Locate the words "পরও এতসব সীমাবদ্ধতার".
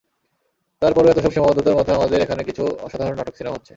0.93-1.77